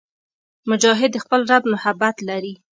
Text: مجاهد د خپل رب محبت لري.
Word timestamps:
مجاهد 0.69 1.09
د 1.13 1.17
خپل 1.23 1.41
رب 1.51 1.63
محبت 1.73 2.15
لري. 2.29 2.53